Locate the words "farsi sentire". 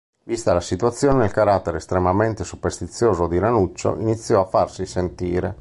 4.47-5.49